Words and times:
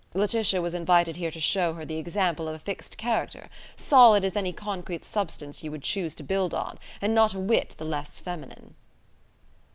Laetitia 0.15 0.63
was 0.63 0.73
invited 0.73 1.17
here 1.17 1.29
to 1.29 1.39
show 1.39 1.73
her 1.75 1.85
the 1.85 1.97
example 1.97 2.47
of 2.47 2.55
a 2.55 2.65
fixed 2.65 2.97
character 2.97 3.47
solid 3.77 4.23
as 4.23 4.35
any 4.35 4.51
concrete 4.51 5.05
substance 5.05 5.63
you 5.63 5.69
would 5.69 5.83
choose 5.83 6.15
to 6.15 6.23
build 6.23 6.55
on, 6.55 6.79
and 7.03 7.13
not 7.13 7.35
a 7.35 7.39
whit 7.39 7.75
the 7.77 7.85
less 7.85 8.19
feminine." 8.19 8.73